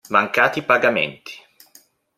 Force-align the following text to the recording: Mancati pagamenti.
Mancati 0.13 0.63
pagamenti. 0.63 1.31